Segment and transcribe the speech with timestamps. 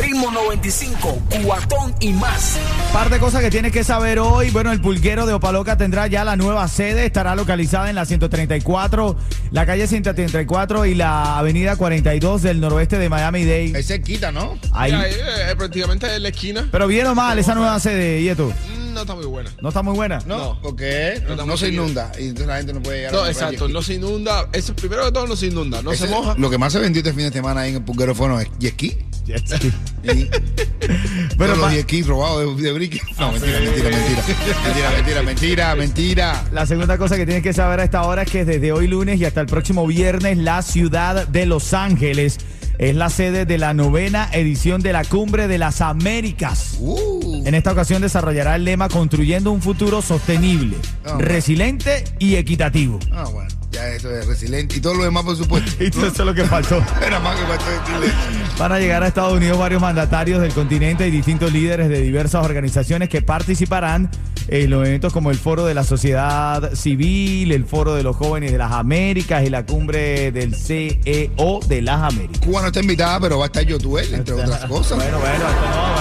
[0.00, 2.56] Ritmo 95, cuatón y más.
[2.92, 4.50] Par de cosas que tienes que saber hoy.
[4.50, 7.06] Bueno, el pulguero de Opaloca tendrá ya la nueva sede.
[7.06, 9.16] Estará localizada en la 134,
[9.50, 13.78] la calle 134 y la avenida 42 del noroeste de Miami-Dade.
[13.78, 14.56] Es cerquita, ¿no?
[14.72, 14.92] Ahí.
[14.92, 15.12] Ya, eh,
[15.50, 16.68] eh, prácticamente en la esquina.
[16.70, 18.46] Pero bien o mal esa nueva sede, Yeto.
[18.76, 19.50] Mm, No está muy buena.
[19.60, 20.18] ¿No está muy buena?
[20.26, 20.58] No, No.
[20.62, 23.12] porque no, se inunda y entonces la gente no puede llegar.
[23.12, 24.48] No, a exacto, no se inunda.
[24.52, 26.34] Eso, primero de todo, no se inunda, no Ese- se moja.
[26.38, 28.74] Lo que más se vendió este fin de semana ahí en el pulguero fueron jet
[28.74, 28.98] ski.
[29.24, 29.72] Jet ski.
[30.02, 30.28] Y
[31.38, 33.00] Pero los jet robados de, de Bricky.
[33.18, 34.22] No, mentira, mentira, mentira.
[34.64, 36.44] Mentira, mentira, mentira, mentira.
[36.52, 39.20] La segunda cosa que tienes que saber a esta hora es que desde hoy lunes
[39.20, 42.38] y hasta el próximo viernes la ciudad de Los Ángeles
[42.78, 46.76] es la sede de la novena edición de la Cumbre de las Américas.
[46.78, 52.98] Uh, En esta ocasión desarrollará el lema Construyendo un futuro sostenible, Ah, resiliente y equitativo.
[53.12, 53.50] ah, bueno,
[53.80, 54.76] ya eso es resiliente.
[54.76, 55.70] Y todo lo demás, por supuesto.
[55.80, 56.76] Y eso es lo que faltó.
[57.06, 58.12] Era más que faltó decirle.
[58.58, 62.44] Van a llegar a Estados Unidos varios mandatarios del continente y distintos líderes de diversas
[62.44, 64.10] organizaciones que participarán
[64.48, 68.50] en los eventos como el Foro de la Sociedad Civil, el Foro de los Jóvenes
[68.52, 72.40] de las Américas y la cumbre del CEO de las Américas.
[72.44, 74.98] Cuba no está invitada, pero va a estar Yotuel, entre otras cosas.
[74.98, 75.44] Bueno, bueno,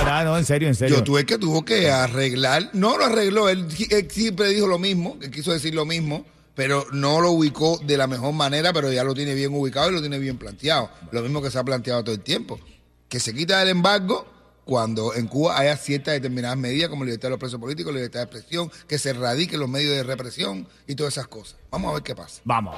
[0.06, 0.24] no.
[0.24, 0.98] No, en serio, en serio.
[0.98, 5.32] Yotuel que tuvo que arreglar, no lo arregló, él, él siempre dijo lo mismo, que
[5.32, 6.26] quiso decir lo mismo,
[6.60, 9.94] pero no lo ubicó de la mejor manera, pero ya lo tiene bien ubicado y
[9.94, 10.90] lo tiene bien planteado.
[11.12, 12.60] Lo mismo que se ha planteado todo el tiempo.
[13.08, 14.28] Que se quita el embargo
[14.66, 18.26] cuando en Cuba haya ciertas determinadas medidas como libertad de los presos políticos, libertad de
[18.26, 21.56] expresión, que se erradiquen los medios de represión y todas esas cosas.
[21.72, 22.42] Vamos a ver qué pasa.
[22.44, 22.76] Vamos.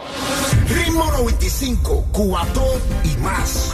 [0.69, 3.73] Ritmo 95, cuatón y más.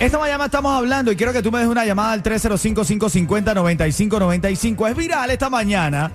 [0.00, 4.88] Esta mañana estamos hablando y quiero que tú me des una llamada al 305-550-9595.
[4.88, 6.10] Es viral esta mañana.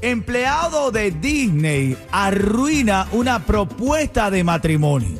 [0.00, 5.18] Empleado de Disney arruina una propuesta de matrimonio.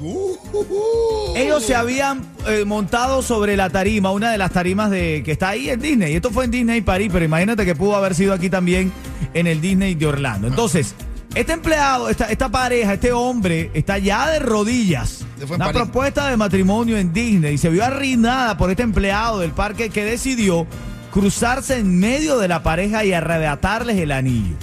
[1.36, 5.50] Ellos se habían eh, montado sobre la tarima, una de las tarimas de que está
[5.50, 6.14] ahí en Disney.
[6.14, 8.92] Esto fue en Disney París, pero imagínate que pudo haber sido aquí también
[9.34, 10.46] en el Disney de Orlando.
[10.46, 10.94] Entonces,
[11.34, 15.24] este empleado, esta, esta pareja, este hombre está ya de rodillas.
[15.50, 19.90] Una propuesta de matrimonio en Disney y se vio arruinada por este empleado del parque
[19.90, 20.66] que decidió
[21.10, 24.56] cruzarse en medio de la pareja y arrebatarles el anillo.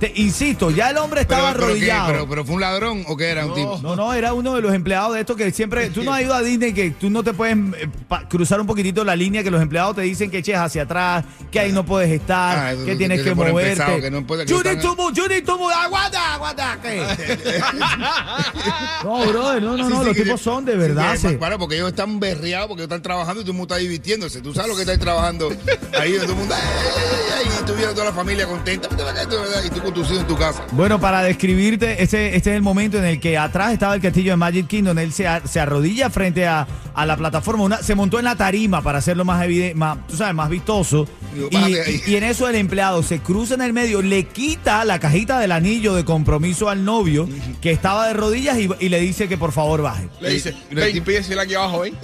[0.00, 1.72] Te insisto, ya el hombre estaba pero, pero, ¿qué?
[1.92, 2.06] arrodillado.
[2.12, 3.78] pero, pero fue un ladrón o qué era un tipo?
[3.82, 5.90] No, no, era uno de los empleados de estos que siempre.
[5.90, 8.66] Tú no has ido a Disney que tú no te puedes eh, pa- cruzar un
[8.66, 11.84] poquitito la línea que los empleados te dicen que eches hacia atrás, que ahí no
[11.84, 13.70] puedes estar, Ah, eso que que tienes que ponen moverte.
[13.76, 15.74] pesados, que no puede- que you están- need to move, you need to move.
[15.74, 16.78] Aguanta, aguanta.
[19.04, 20.00] no, brother, no, no, Sí, no.
[20.00, 21.12] sí, los que- tipos son de sí, verdad.
[21.12, 23.74] que- se- Claro, porque ellos están berreados, porque ellos están trabajando y todo el mundo
[23.74, 24.40] está divirtiéndose.
[24.40, 25.50] Tú sabes lo que estás trabajando
[25.98, 28.88] ahí, todo el mundo, ay, ay, ay, ay, y tú viendo toda la familia contenta,
[29.64, 30.62] y tú con tus en tu casa.
[30.72, 34.32] Bueno, para describirte, este, este es el momento en el que atrás estaba el castillo
[34.32, 34.98] de Magic Kingdom.
[34.98, 38.82] Él se, se arrodilla frente a, a la plataforma, una- se montó en la tarima
[38.82, 41.06] para hacerlo más evidente, más, tú sabes, más vistoso.
[41.34, 41.48] Digo,
[42.06, 45.52] Y, en eso el empleado se cruza en el medio, le quita la cajita del
[45.52, 47.28] anillo de compromiso al novio
[47.60, 50.08] que estaba de rodillas y, y le dice que por favor baje.
[50.20, 51.94] Le dice, el tipo- aquí abajo, el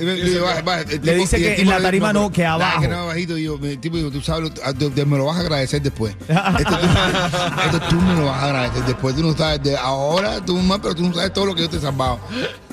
[1.02, 2.80] Le dice que en la tarima no, que abajo.
[2.80, 3.36] que no, bajito.
[3.38, 5.82] Y yo, el tipo digo, tú sabes, lo- te- te- me lo vas a agradecer
[5.82, 6.14] después.
[6.28, 6.86] Esto tú,
[7.66, 9.14] esto tú me lo vas a agradecer después.
[9.16, 11.70] Tú no sabes, de ahora tú más, pero tú no sabes todo lo que yo
[11.70, 12.20] te he salvado.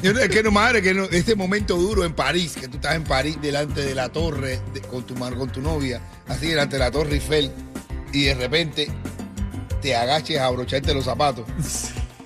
[0.03, 3.06] Es que no, madre, que no, este momento duro en París, que tú estás en
[3.06, 6.91] París delante de la torre de- con, tu, con tu novia, así delante de la
[6.91, 7.50] torre Eiffel,
[8.12, 8.90] y de repente
[9.81, 11.46] te agaches a abrocharte los zapatos.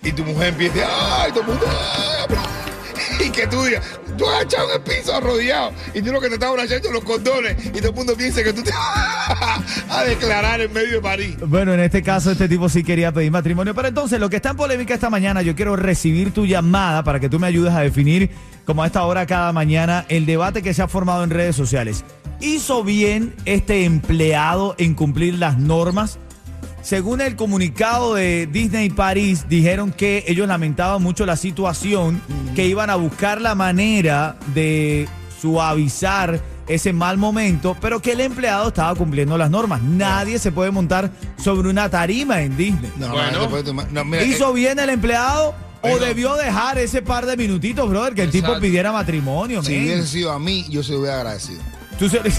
[0.01, 0.87] Y tu mujer empieza,
[1.21, 1.31] ¡ay!
[1.31, 3.27] Todo el mundo, ¡ay!
[3.27, 3.83] Y que tú digas,
[4.17, 5.71] tú has echado en el piso arrodillado.
[5.93, 7.65] Y tú lo que te estás abrochando los condones.
[7.65, 11.35] Y todo el mundo piensa que tú te vas a declarar en medio de París.
[11.45, 14.49] Bueno, en este caso este tipo sí quería pedir matrimonio, pero entonces lo que está
[14.49, 17.81] en polémica esta mañana, yo quiero recibir tu llamada para que tú me ayudes a
[17.81, 18.31] definir,
[18.65, 22.03] como a esta hora cada mañana, el debate que se ha formado en redes sociales.
[22.39, 26.19] ¿Hizo bien este empleado en cumplir las normas?
[26.87, 32.21] Según el comunicado de Disney París, dijeron que ellos lamentaban mucho la situación,
[32.55, 35.05] que iban a buscar la manera de
[35.41, 39.81] suavizar ese mal momento, pero que el empleado estaba cumpliendo las normas.
[39.81, 41.11] Nadie se puede montar
[41.43, 42.93] sobre una tarima en Disney.
[42.95, 43.49] No, Bueno.
[43.91, 48.15] no, mira, ¿Hizo eh, bien el empleado o debió dejar ese par de minutitos, brother,
[48.15, 49.61] que el tipo pidiera matrimonio?
[49.61, 51.59] si hubiese sido a mí, yo se lo hubiera agradecido.
[51.99, 52.21] Tú se-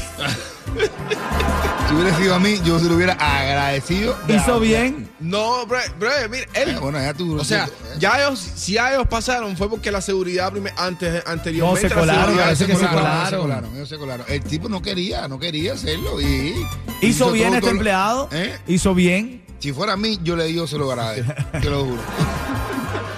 [1.89, 4.15] Si hubiera sido a mí, yo se lo hubiera agradecido.
[4.27, 5.09] de hizo la- bien.
[5.21, 6.69] No, bro, bro, mira, él.
[6.71, 7.39] Eh, bueno, ya tú.
[7.41, 11.23] O sea, tú- ya ellos, si ya ellos pasaron fue porque la seguridad prime- antes,
[11.27, 11.89] anteriormente.
[11.89, 13.41] No, se la colaron, parece que se colaron.
[13.41, 14.27] colaron, ellos se colaron.
[14.29, 16.55] El tipo no quería, no quería hacerlo y
[17.01, 18.29] Hizo bien todo- este todo empleado.
[18.33, 18.59] ¿Eh?
[18.67, 19.43] Hizo bien.
[19.59, 22.03] Si fuera a mí, yo le digo se lo agradezco, te lo juro.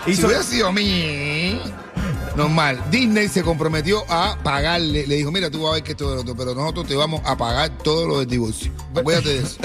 [0.07, 0.83] Si Hizo, hubiera sido a mí,
[2.37, 2.83] normal.
[2.91, 5.07] Disney se comprometió a pagarle.
[5.07, 7.21] Le dijo, mira, tú vas a ver que esto es otro, pero nosotros te vamos
[7.25, 8.73] a pagar todo lo del divorcio.
[8.95, 9.59] Acuérdate de eso.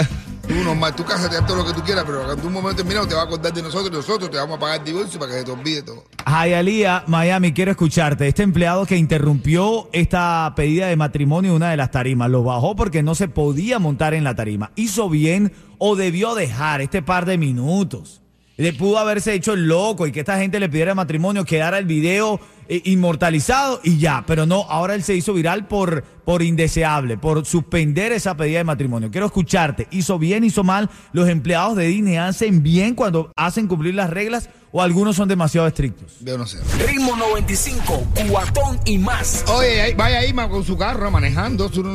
[0.48, 3.08] Tú normal, tú cásate haz todo lo que tú quieras, pero en un momento determinado
[3.08, 5.32] te vas a acordar de nosotros y nosotros te vamos a pagar el divorcio para
[5.32, 6.04] que se te olvide todo.
[6.28, 8.28] Hialeah, Miami, quiero escucharte.
[8.28, 12.76] Este empleado que interrumpió esta pedida de matrimonio en una de las tarimas, lo bajó
[12.76, 14.72] porque no se podía montar en la tarima.
[14.76, 18.22] ¿Hizo bien o debió dejar este par de minutos?
[18.58, 21.86] Le pudo haberse hecho el loco y que esta gente le pidiera matrimonio, quedara el
[21.86, 22.40] video
[22.70, 24.24] eh, inmortalizado y ya.
[24.28, 28.64] Pero no, ahora él se hizo viral por, por indeseable, por suspender esa pedida de
[28.64, 29.12] matrimonio.
[29.12, 29.88] Quiero escucharte.
[29.92, 30.90] ¿Hizo bien, hizo mal?
[31.14, 35.68] ¿Los empleados de Disney hacen bien cuando hacen cumplir las reglas o algunos son demasiado
[35.68, 36.18] estrictos?
[36.20, 36.58] Yo no sé.
[36.86, 39.46] Ritmo 95, cuatón y más.
[39.48, 41.86] Oye, ahí- vaya Irma con su carro manejando su-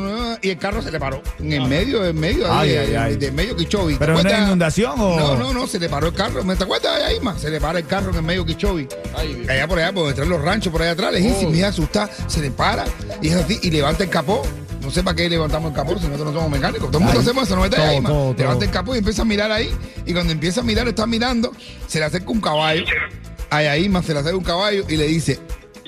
[0.41, 2.97] y el carro se le paró en el medio, en medio, Ay, ahí, ay, de-
[2.97, 3.15] ay.
[3.17, 3.93] de medio Quichobi.
[3.93, 5.19] ¿Te ¿Pero una inundación o...?
[5.19, 6.43] No, no, no, se le paró el carro.
[6.43, 7.37] ¿Me te acuerdas de Irma?
[7.37, 8.87] Se le para el carro en el medio Quichobi.
[9.15, 9.45] Ay.
[9.49, 11.55] Allá por allá, por detrás de los ranchos, por allá atrás, lejísimo, Oh.
[11.55, 12.85] y asustada, se le para
[13.21, 14.41] y es así, y levanta el capó.
[14.81, 16.89] No sé para qué levantamos el capó si nosotros no somos mecánicos.
[16.89, 18.09] Todo el mundo hacemos eso, no Irma.
[18.09, 19.71] todo, Levanta el capó y empieza a mirar ahí.
[20.07, 21.51] Y cuando empieza a mirar, está mirando,
[21.87, 22.83] se le acerca un caballo.
[23.51, 25.33] A Yaima se le acerca un caballo y le dice,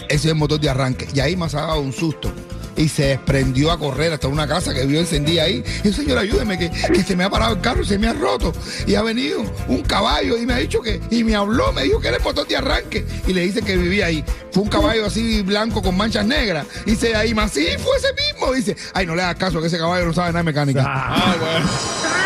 [0.10, 1.08] ese es el motor de arranque.
[1.12, 2.32] Yaima se ha dado un susto.
[2.76, 5.64] Y se desprendió a correr hasta una casa que vio encendida ahí.
[5.84, 8.08] Y el señor, ayúdeme, que, que se me ha parado el carro y se me
[8.08, 8.54] ha roto.
[8.88, 12.00] Y ha venido un caballo y me ha dicho que, y me habló, me dijo
[12.00, 13.06] que era el motor de arranque.
[13.28, 14.24] Y le dice que vivía ahí.
[14.52, 16.66] Fue un caballo así blanco con manchas negras.
[16.86, 18.54] Y dice Yaima, sí, fue ese mismo.
[18.54, 20.84] Dice, ay, no le hagas caso, que ese caballo no sabe nada de mecánica.
[20.86, 21.70] Ah, bueno.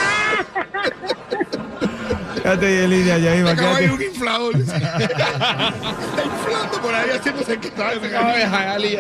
[2.48, 4.08] Quédate ahí en línea, Yaima, Ese caballo es quédate.
[4.08, 4.56] un inflador.
[4.62, 7.72] Está inflando por ahí haciéndose que
[8.16, 8.98] ay.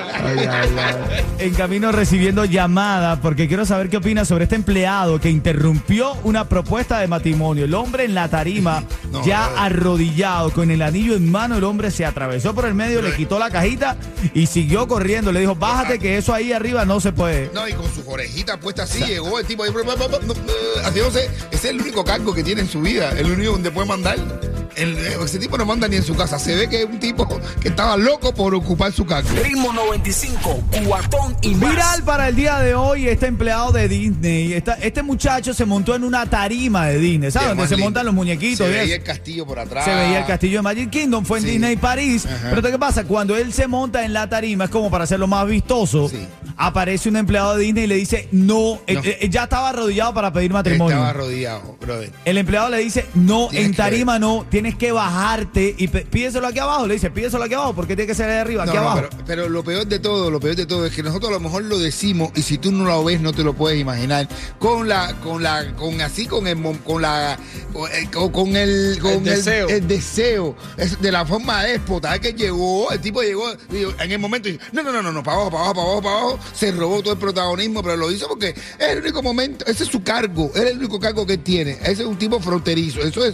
[1.40, 6.50] En camino recibiendo llamada porque quiero saber qué opina sobre este empleado que interrumpió una
[6.50, 7.64] propuesta de matrimonio.
[7.64, 9.57] El hombre en la tarima, No, ya no.
[9.57, 13.39] arrodillado, con el anillo en mano, el hombre se atravesó por el medio, le quitó
[13.39, 13.98] la cajita
[14.33, 15.31] y siguió corriendo.
[15.31, 17.50] Le dijo, bájate que eso ahí arriba no se puede.
[17.54, 19.71] No, y con sus orejitas puestas así, llegó el tipo ahí,
[20.83, 23.88] haciéndose, ese es el único cargo que tiene en su vida, el único donde puede
[23.88, 24.18] mandar.
[24.77, 26.38] El- ese tipo no manda ni en su casa.
[26.39, 27.27] Se ve que es un tipo
[27.59, 29.29] que estaba loco por ocupar su cargo.
[29.44, 31.69] Ritmo 95, cuatón y más.
[31.71, 34.53] Viral para el día de hoy, este empleado de Disney.
[34.53, 37.50] Esta- este muchacho se montó en una tarima de Disney, ¿sabes?
[37.50, 37.85] Donde se lindo.
[37.88, 38.68] montan los muñequitos.
[38.68, 39.85] Se veía el castillo por atrás.
[39.85, 41.50] Se veía el castillo de Magic Kingdom, fue en Sí.
[41.51, 42.25] Disney París.
[42.25, 42.50] Ajá.
[42.51, 43.03] Pero ¿qué pasa?
[43.06, 46.09] Cuando él se monta en la tarima, es como para hacerlo más vistoso.
[46.09, 46.27] Sí.
[46.57, 50.31] Aparece un empleado de Disney y le dice, no, él- él ya estaba arrodillado para
[50.33, 50.95] pedir matrimonio.
[50.95, 52.12] Estaba arrodillado, brother.
[52.25, 56.48] El empleado le dice, no, Tienes en que tarima no, tienes que bajarte y pídeselo
[56.48, 56.86] aquí abajo.
[56.88, 59.07] Le dice, pídeselo aquí abajo, porque tiene que ser ahí arriba, No, aquí no, abajo.
[59.10, 61.39] pero, pero lo peor de todo, lo peor de todo es que nosotros a lo
[61.39, 64.28] mejor lo decimos y si tú no lo ves no te lo puedes imaginar.
[64.60, 67.38] Con la, con la, con así, con el, con la,
[67.74, 69.68] con el, con- el, con El deseo.
[69.69, 74.19] el deseo, es de la forma déspota, es que llegó, el tipo llegó en el
[74.19, 76.16] momento y dice, no, no, no, no, no, para abajo, para abajo, para abajo, para
[76.18, 79.84] abajo, se robó todo el protagonismo, pero lo hizo porque es el único momento, ese
[79.84, 83.25] es su cargo, es el único cargo que tiene, ese es un tipo fronterizo, eso
[83.25, 83.33] es,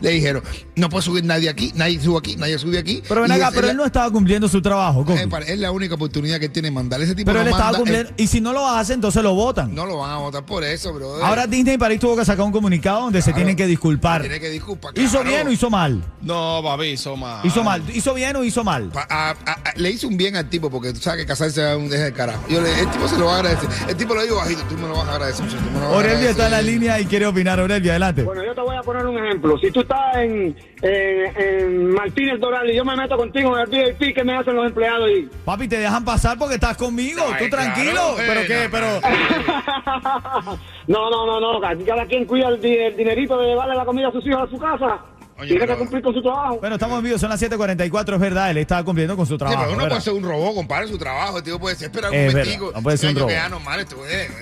[0.00, 0.42] le dijeron,
[0.76, 3.02] no puede subir nadie aquí, nadie sube aquí, nadie sube aquí.
[3.08, 5.94] Pero ven acá, pero él la- no estaba cumpliendo su trabajo, eh, es la única
[5.94, 7.00] oportunidad que tiene mandar.
[7.02, 8.08] Ese tipo Pero no él estaba cumpliendo.
[8.10, 9.74] él- Y si no lo hace, entonces lo votan.
[9.74, 11.24] no lo van a votar por eso, bro.
[11.24, 14.20] Ahora Disney París tuvo que sacar un comunicado donde se tienen que disculpar.
[14.22, 14.92] tiene que disculpar.
[14.98, 16.02] ¿Hizo bien o hizo mal?
[16.20, 17.44] No, papi, hizo mal.
[17.44, 17.82] Hizo mal.
[17.94, 18.88] ¿Hizo bien o hizo mal?
[18.90, 21.70] Pa- a- a- a- le hizo un bien al tipo porque tú sabes que casarse
[21.70, 22.42] es un deje de carajo.
[22.48, 23.68] Yo le- el tipo se lo va a agradecer.
[23.88, 25.44] El tipo lo digo bajito, tú me lo vas a agradecer.
[25.92, 27.58] Aurelio está en la línea y quiere opinar.
[27.60, 28.22] Aurelio, adelante.
[28.22, 29.56] Bueno, yo te voy a poner un ejemplo.
[29.58, 33.94] Si tú estás en, en, en Martínez Doral y yo me meto contigo en el
[33.94, 35.28] VIP, ¿qué me hacen los empleados ahí?
[35.44, 37.22] Papi, te dejan pasar porque estás conmigo.
[37.32, 37.92] Ay, Tú tranquilo.
[37.92, 38.64] claro, ¿Pero eh, qué?
[38.64, 39.00] no, Pero...
[40.88, 41.60] no, no, no, no.
[41.86, 44.98] Cada quien cuida el dinerito de llevarle la comida a sus hijos a su casa.
[45.46, 46.58] Tiene que cumplir con su trabajo.
[46.60, 49.62] Bueno, estamos en vivo, son las 7.44, es verdad, él estaba cumpliendo con su trabajo.
[49.62, 52.14] Pero uno puede ser un robot, compadre, su trabajo, el tío puede ser, espera un
[52.14, 53.22] es no puede ser este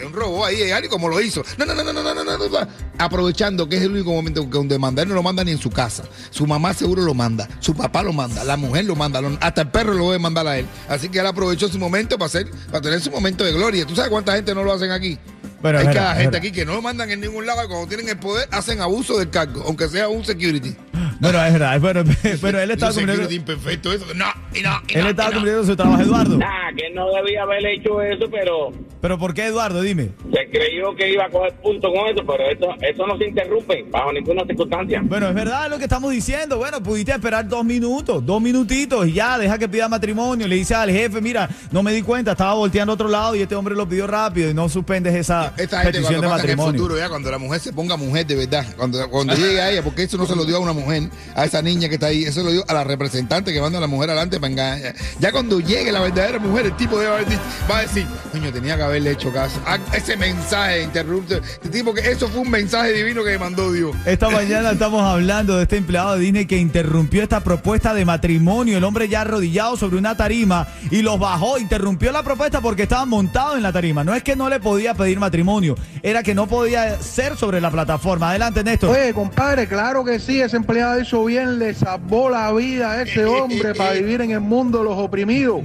[0.07, 0.47] un robot.
[0.47, 1.43] Ahí, como lo hizo.
[1.59, 4.51] No, no, no, no, no, no, no, no, Aprovechando que es el único momento que
[4.51, 6.05] donde mandar no lo manda ni en su casa.
[6.31, 9.69] Su mamá seguro lo manda, su papá lo manda, la mujer lo manda, hasta el
[9.69, 10.67] perro lo debe mandar a él.
[10.89, 13.87] Así que él aprovechó su momento para, hacer, para tener su momento de gloria.
[13.87, 15.19] ¿Tú sabes cuánta gente no lo hacen aquí?
[15.61, 18.09] Bueno, Hay cada gente aquí que no lo mandan en ningún lado y cuando tienen
[18.09, 20.75] el poder hacen abuso del cargo, aunque sea un security.
[21.21, 21.81] Bueno, es verdad.
[21.81, 22.05] Bueno,
[22.41, 24.07] pero él estaba cumpliendo, es imperfecto eso.
[24.15, 25.39] No, y no, y él no, estaba y no.
[25.39, 26.37] cumpliendo su trabajo, Eduardo.
[26.39, 29.83] Nah, que no debía haber hecho eso, pero Pero ¿por qué, Eduardo?
[29.83, 30.11] Dime.
[30.33, 33.85] se creyó que iba a coger punto con eso, pero esto, eso no se interrumpe
[33.91, 35.01] bajo ninguna circunstancia.
[35.05, 36.59] Bueno, es verdad lo que estamos diciendo.
[36.59, 40.47] Bueno, pudiste esperar dos minutos, dos minutitos y ya, deja que pida matrimonio.
[40.47, 43.43] Le dice al jefe, mira, no me di cuenta, estaba volteando a otro lado y
[43.43, 46.33] este hombre lo pidió rápido y no suspendes esa Esta gente petición cuando de en
[46.51, 46.81] el matrimonio.
[46.81, 49.83] futuro, ya cuando la mujer se ponga mujer de verdad, cuando, cuando llegue a ella,
[49.83, 50.90] porque eso no se lo dio a una mujer,
[51.35, 53.81] a esa niña que está ahí, eso lo dio a la representante que manda a
[53.81, 54.95] la mujer adelante para engañar.
[55.19, 58.53] Ya cuando llegue la verdadera mujer, el tipo debe haber dicho- va a decir, coño,
[58.53, 59.61] tenía que haberle hecho caso.
[59.67, 63.73] Ah, ese mensaje interrupto, este tipo que eso fue un mensaje divino que me mandó
[63.73, 63.95] Dios.
[64.07, 68.79] Esta mañana estamos hablando de este empleado de Disney que interrumpió esta propuesta de matrimonio.
[68.79, 73.09] El hombre ya arrodillado sobre una tarima y los bajó, interrumpió la propuesta porque estaban
[73.09, 74.05] montados en la tarima.
[74.05, 77.71] No es que no le podía pedir matrimonio, era que no podía ser sobre la
[77.71, 78.31] plataforma.
[78.31, 78.91] Adelante, Néstor.
[78.91, 83.25] Oye, compadre, claro que sí, ese empleado hizo bien, le salvó la vida a ese
[83.27, 85.61] hombre para vivir en el mundo de los oprimidos.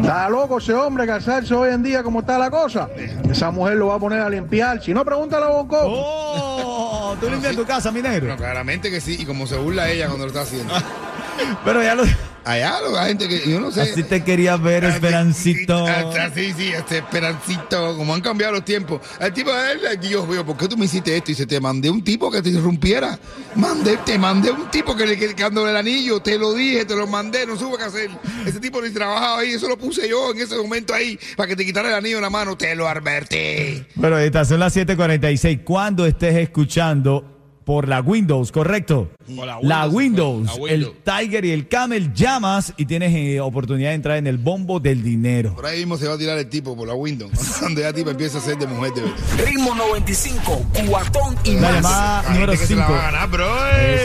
[0.00, 2.88] Está loco ese hombre casarse hoy en día como está la cosa.
[3.30, 4.82] Esa mujer lo va a poner a limpiar.
[4.82, 5.78] Si no, pregúntale a Bonco.
[5.82, 7.16] ¡Oh!
[7.20, 8.36] Tú limpias tu casa, mi No, negro.
[8.36, 10.74] claramente que sí, y como se burla ella cuando lo está haciendo.
[11.64, 12.04] Pero ya lo.
[12.44, 13.82] Allá la gente que, yo no sé.
[13.82, 15.86] Así te quería ver, Esperancito.
[15.86, 19.00] Ah, Sí, sí, este Esperancito, como han cambiado los tiempos.
[19.20, 21.32] El tipo, él, Dios mío, ¿por qué tú me hiciste esto?
[21.32, 23.18] Y se te mandé un tipo que te irrumpiera.
[23.54, 26.84] Mandé, te mandé un tipo que le que, que ando el anillo, te lo dije,
[26.84, 28.10] te lo mandé, no supe qué hacer.
[28.46, 31.56] Ese tipo ni trabajaba ahí, eso lo puse yo en ese momento ahí, para que
[31.56, 33.84] te quitara el anillo de la mano, te lo advertí.
[33.94, 35.60] Bueno, estas son las 7:46.
[35.64, 37.31] Cuando estés escuchando
[37.64, 39.10] por la Windows, ¿correcto?
[39.28, 43.94] La La Windows, la el Tiger y el Camel llamas y tienes eh, oportunidad de
[43.94, 45.54] entrar en el bombo del dinero.
[45.54, 48.10] Por ahí mismo se va a tirar el tipo por la Windows, cuando ya tipo
[48.10, 49.02] empieza a ser de mujer de.
[49.44, 51.74] Ritmo 95, cuatón y La más.
[51.76, 52.92] llamada número gente que se la 5.
[52.92, 53.48] va a ganar, bro.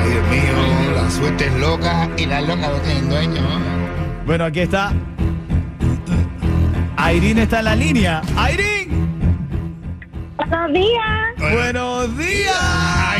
[0.00, 3.42] Ay, Dios mío, la suerte es loca y las locas no tienen dueño.
[4.26, 4.92] Bueno, aquí está.
[7.14, 8.22] Irene está en la línea.
[8.52, 8.82] Irene,
[10.38, 11.36] Buenos días.
[11.38, 13.11] buenos días.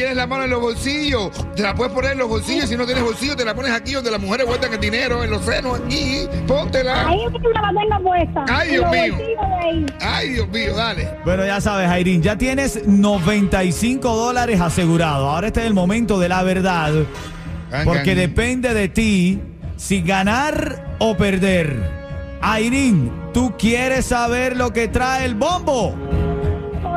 [0.00, 1.30] Airín, tienes la mano en los bolsillos.
[1.54, 2.68] Te la puedes poner en los bolsillos.
[2.68, 5.30] Si no tienes bolsillos, te la pones aquí donde las mujeres guardan el dinero, en
[5.30, 6.26] los senos, aquí.
[6.46, 7.06] Póntela.
[7.08, 8.44] Ahí mismo la tengo puesta.
[8.48, 9.16] Ay, En Dios mío.
[10.00, 11.08] Ay, Dios mío, dale.
[11.24, 15.28] Bueno, ya sabes, Irene, ya tienes 95 dólares asegurados.
[15.28, 16.92] Ahora este es el momento de la verdad.
[17.70, 18.18] Gan, Porque gan.
[18.18, 19.40] depende de ti
[19.76, 22.00] si ganar o perder.
[22.58, 25.94] Irene, ¿tú quieres saber lo que trae el bombo?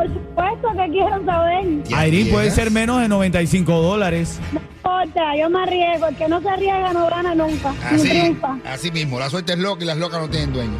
[0.04, 1.84] Por supuesto que quiero saber.
[1.86, 4.38] ¿Ya Irene puede ser menos de 95 dólares.
[4.52, 6.08] No importa, yo me arriesgo.
[6.08, 7.72] El que no se arriesga no gana nunca.
[7.92, 8.58] Ni Así, triunfa.
[8.70, 9.18] así mismo.
[9.18, 10.78] La suerte es loca y las locas no tienen dueño.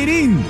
[0.00, 0.42] Irene,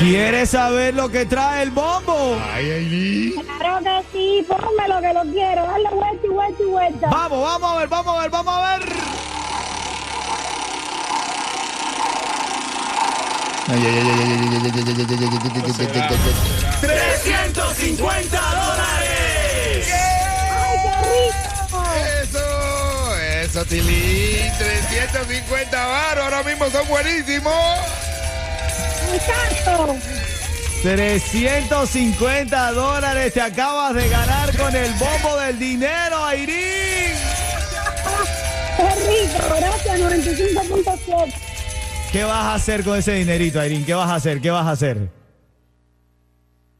[0.00, 2.36] ¿quieres saber lo que trae el bombo?
[2.52, 3.34] Ay, Airín.
[3.58, 5.62] Claro que sí, ponme lo que lo quiero.
[5.62, 7.10] Dale vuelta y vuelta y vuelta.
[7.10, 8.88] Vamos, vamos a ver, vamos a ver, vamos a ver.
[13.68, 16.02] Ay, ay, ay, ay, ay, ay, ay, ay, ay, ay, ay, ay, ay, ay, ay,
[16.02, 16.61] ay.
[16.82, 19.86] 350 dólares.
[20.50, 21.80] ¡Ay, qué rico!
[22.22, 24.52] Eso, eso, Tilín.
[24.58, 27.54] 350 baros, ahora mismo son buenísimos.
[29.12, 29.96] ¡Muchacho!
[30.82, 37.14] 350 dólares te acabas de ganar con el bombo del dinero, Irene.
[38.76, 39.54] ¡Qué rico!
[39.56, 41.32] Gracias, 95.7.
[42.10, 43.84] ¿Qué vas a hacer con ese dinerito, Irene?
[43.84, 44.40] ¿Qué vas a hacer?
[44.40, 45.21] ¿Qué vas a hacer?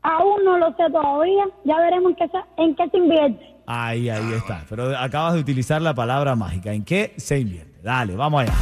[0.02, 1.44] Aún no lo sé todavía.
[1.64, 3.56] Ya veremos en qué se, en qué se invierte.
[3.66, 4.64] Ahí, ahí está.
[4.68, 6.72] Pero acabas de utilizar la palabra mágica.
[6.72, 7.80] ¿En qué se invierte?
[7.82, 8.52] Dale, vamos allá.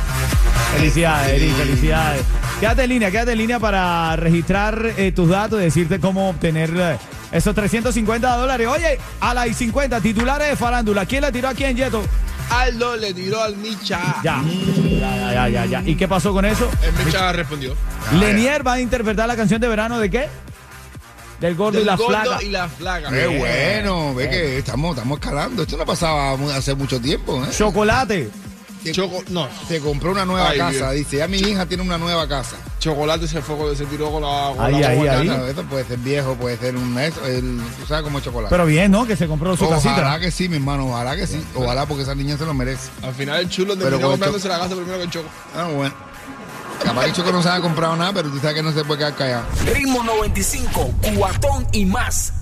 [0.76, 2.24] Felicidades, Irene, felicidades.
[2.60, 6.70] Quédate en línea, quédate en línea para registrar eh, tus datos y decirte cómo obtener
[6.76, 6.98] eh,
[7.32, 8.68] esos 350 dólares.
[8.68, 11.06] Oye, a las 50 titulares de farándula.
[11.06, 12.02] ¿Quién le tiró a quién, Yeto?
[12.50, 14.16] Aldo le tiró al Micha.
[14.22, 14.42] Ya.
[15.00, 15.82] Ya, ya, ya, ya.
[15.84, 16.70] ¿Y qué pasó con eso?
[16.82, 17.74] El Micha respondió.
[18.18, 20.28] Lenier va a interpretar la canción de verano de qué?
[21.40, 22.42] Del gordo Del y la gordo flaca.
[22.42, 23.08] y la flaca.
[23.10, 25.62] Qué bueno, ve que estamos, estamos escalando.
[25.62, 27.48] Esto no pasaba hace mucho tiempo, ¿eh?
[27.56, 28.30] Chocolate.
[28.84, 30.94] Te, Choco, no, te compró una nueva Ay, casa, Dios.
[30.94, 31.18] dice.
[31.18, 32.56] Ya mi hija tiene una nueva casa.
[32.78, 34.52] chocolate se fue con- se tiró con la.
[34.56, 35.30] Con Ahí, la ahí, ahí.
[35.50, 38.48] Esto puede ser viejo, puede ser un eso, el, tú sabes cómo es chocolate.
[38.50, 39.06] Pero bien, ¿no?
[39.06, 40.20] Que se compró su ojalá casita.
[40.20, 41.44] que sí, mi hermano, ojalá que sí.
[41.54, 42.88] Ojalá porque esa niña se lo merece.
[43.02, 45.28] Al final el chulo terminó comprándose la casa primero que el Choco.
[45.54, 45.94] Ah, bueno.
[46.84, 49.14] Capaz que no se ha comprado nada, pero tú sabes que no se puede quedar
[49.14, 49.44] callado.
[49.66, 52.32] Ritmo 95, cuatón y más.